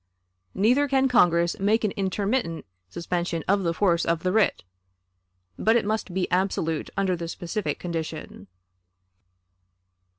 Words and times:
Neither 0.55 0.87
can 0.87 1.07
Congress 1.07 1.59
make 1.59 1.83
an 1.83 1.91
intermittent 1.91 2.65
suspension 2.89 3.43
of 3.47 3.61
the 3.61 3.71
force 3.71 4.03
of 4.03 4.23
the 4.23 4.31
writ; 4.31 4.63
but 5.59 5.75
it 5.75 5.85
must 5.85 6.11
be 6.11 6.27
absolute 6.31 6.89
under 6.97 7.15
the 7.15 7.27
specific 7.27 7.77
condition. 7.77 8.47